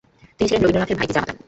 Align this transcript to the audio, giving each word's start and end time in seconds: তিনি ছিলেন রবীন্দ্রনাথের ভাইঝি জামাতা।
তিনি 0.35 0.47
ছিলেন 0.49 0.59
রবীন্দ্রনাথের 0.61 0.97
ভাইঝি 0.99 1.13
জামাতা। 1.15 1.33